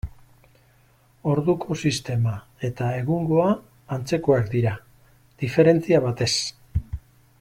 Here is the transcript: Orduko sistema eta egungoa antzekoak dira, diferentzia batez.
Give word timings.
Orduko 1.33 1.77
sistema 1.89 2.33
eta 2.69 2.87
egungoa 3.01 3.51
antzekoak 3.99 4.49
dira, 4.55 4.73
diferentzia 5.45 6.01
batez. 6.07 6.33